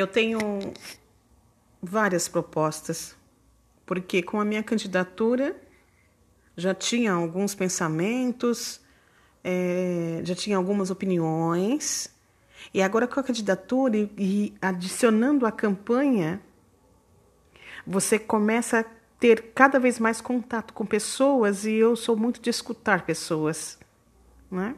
[0.00, 0.38] Eu tenho
[1.82, 3.14] várias propostas,
[3.84, 5.54] porque com a minha candidatura
[6.56, 8.80] já tinha alguns pensamentos,
[9.44, 12.10] é, já tinha algumas opiniões,
[12.72, 16.40] e agora com a candidatura e, e adicionando a campanha,
[17.86, 18.84] você começa a
[19.18, 23.78] ter cada vez mais contato com pessoas, e eu sou muito de escutar pessoas.
[24.50, 24.74] Né?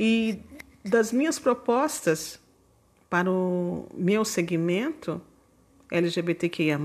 [0.00, 0.40] E
[0.82, 2.40] das minhas propostas
[3.08, 5.20] para o meu segmento
[5.90, 6.78] LGBTQIA,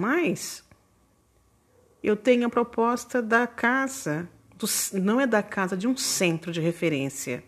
[2.02, 4.66] eu tenho a proposta da casa, do,
[5.00, 7.44] não é da casa, de um centro de referência.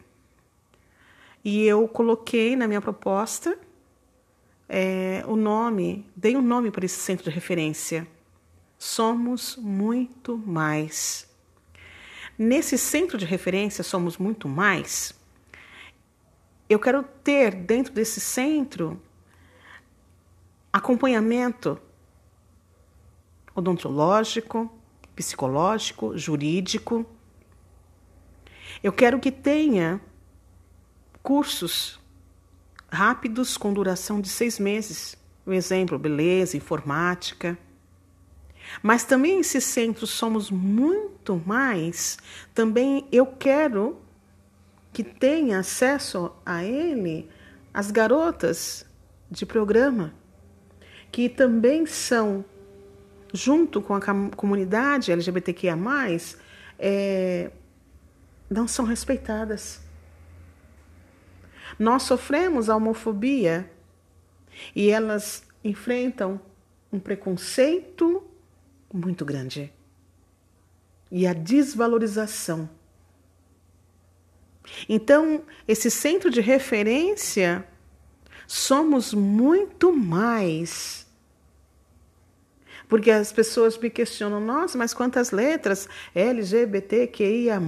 [1.43, 3.57] E eu coloquei na minha proposta
[4.67, 8.07] é, o nome, dei um nome para esse centro de referência.
[8.77, 11.27] Somos muito mais.
[12.37, 15.13] Nesse centro de referência, Somos Muito Mais,
[16.69, 18.99] eu quero ter dentro desse centro
[20.73, 21.79] acompanhamento
[23.55, 24.69] odontológico,
[25.15, 27.05] psicológico, jurídico.
[28.83, 30.01] Eu quero que tenha
[31.23, 31.99] cursos
[32.91, 35.15] rápidos com duração de seis meses.
[35.47, 37.57] Um exemplo, beleza, informática.
[38.81, 42.17] Mas também esses centros somos muito mais.
[42.53, 43.97] Também eu quero
[44.95, 47.29] que tenha acesso a ele
[47.73, 48.85] as garotas
[49.29, 50.13] de programa,
[51.11, 52.45] que também são,
[53.33, 53.99] junto com a
[54.37, 55.77] comunidade LGBTQIA,
[56.79, 57.51] é,
[58.49, 59.81] não são respeitadas.
[61.77, 63.69] Nós sofremos a homofobia
[64.73, 66.39] e elas enfrentam
[66.89, 68.25] um preconceito
[68.93, 69.73] muito grande
[71.11, 72.69] e a desvalorização.
[74.87, 77.65] Então, esse centro de referência
[78.47, 81.05] somos muito mais.
[82.87, 85.89] Porque as pessoas me questionam, nossa, mas quantas letras?
[86.13, 87.59] LGBTQIA.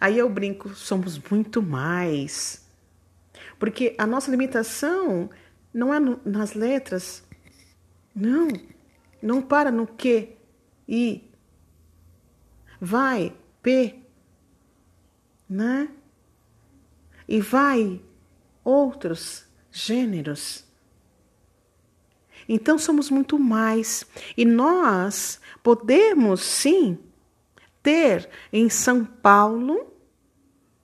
[0.00, 2.66] Aí eu brinco, somos muito mais.
[3.58, 5.30] Porque a nossa limitação
[5.72, 7.22] não é no, nas letras.
[8.14, 8.48] Não.
[9.22, 10.36] Não para no Q,
[10.88, 11.30] I.
[12.80, 13.96] Vai, P.
[15.50, 15.88] Né?
[17.26, 18.00] E vai
[18.64, 20.64] outros gêneros.
[22.48, 24.04] Então somos muito mais.
[24.36, 26.98] E nós podemos sim
[27.82, 29.92] ter em São Paulo,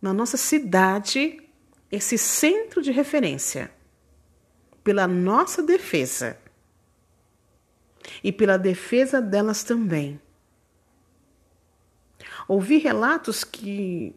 [0.03, 1.41] na nossa cidade,
[1.91, 3.71] esse centro de referência
[4.83, 6.39] pela nossa defesa
[8.23, 10.21] e pela defesa delas também.
[12.47, 14.15] Ouvi relatos que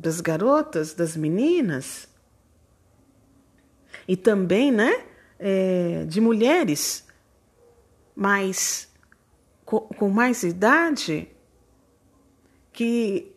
[0.00, 2.08] das garotas, das meninas
[4.06, 5.04] e também, né,
[5.38, 7.06] é, de mulheres
[8.14, 8.88] mais
[9.64, 11.28] com, com mais idade
[12.72, 13.32] que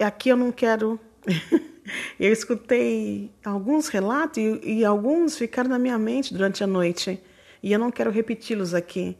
[0.00, 0.98] aqui eu não quero
[2.18, 7.20] Eu escutei alguns relatos e, e alguns ficaram na minha mente durante a noite.
[7.62, 9.16] E eu não quero repeti-los aqui.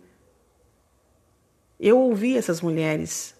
[1.79, 3.35] Eu ouvi essas mulheres.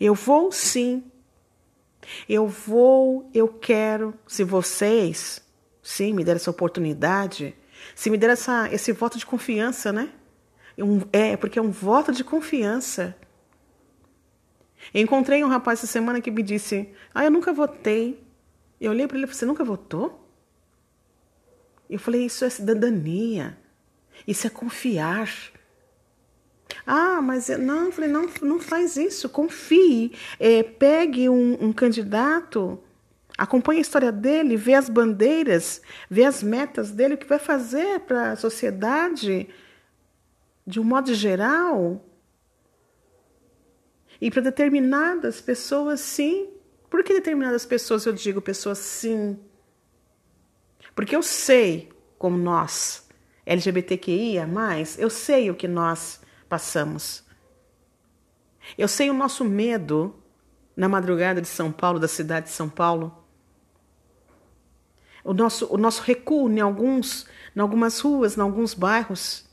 [0.00, 1.04] Eu vou sim.
[2.28, 4.14] Eu vou, eu quero.
[4.26, 5.42] Se vocês,
[5.82, 7.54] sim, me derem essa oportunidade,
[7.94, 10.10] se me derem essa, esse voto de confiança, né?
[10.78, 13.16] Um, é, porque é um voto de confiança.
[14.92, 18.22] Encontrei um rapaz essa semana que me disse: Ah, eu nunca votei.
[18.80, 20.28] Eu olhei para ele e falei: Você nunca votou?
[21.88, 23.56] Eu falei: Isso é cidadania.
[24.26, 25.28] Isso é confiar.
[26.86, 29.28] Ah, mas não, falei: Não, não faz isso.
[29.28, 30.12] Confie.
[30.38, 32.78] É, pegue um, um candidato,
[33.36, 38.00] acompanhe a história dele, vê as bandeiras, vê as metas dele, o que vai fazer
[38.00, 39.48] para a sociedade
[40.66, 42.02] de um modo geral
[44.20, 46.48] e para determinadas pessoas, sim.
[46.88, 49.38] Por que determinadas pessoas eu digo pessoas sim?
[50.94, 53.06] Porque eu sei como nós,
[53.44, 54.48] LGBTQIA,
[54.96, 56.20] eu sei o que nós
[56.54, 57.24] passamos.
[58.78, 60.14] Eu sei o nosso medo
[60.76, 63.24] na madrugada de São Paulo, da cidade de São Paulo.
[65.24, 69.44] O nosso, o nosso recuo em, alguns, em algumas ruas, em alguns bairros.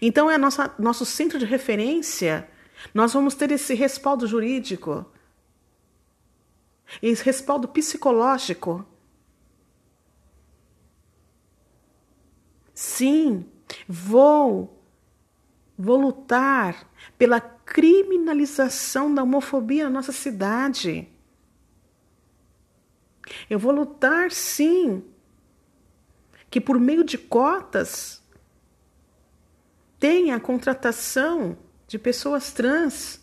[0.00, 2.48] Então, é nossa, nosso centro de referência
[2.94, 5.04] nós vamos ter esse respaldo jurídico,
[7.02, 8.86] esse respaldo psicológico.
[12.72, 13.44] Sim,
[13.88, 14.77] vou,
[15.78, 21.08] vou lutar pela criminalização da homofobia na nossa cidade.
[23.48, 25.04] Eu vou lutar, sim,
[26.50, 28.20] que por meio de cotas
[30.00, 33.20] tenha a contratação de pessoas trans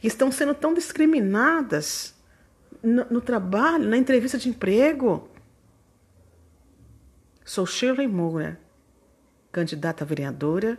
[0.00, 2.14] que estão sendo tão discriminadas
[2.82, 5.28] no, no trabalho, na entrevista de emprego.
[7.44, 8.58] Sou Shirley Moura,
[9.52, 10.78] candidata a vereadora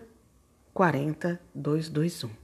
[0.74, 2.41] 40221.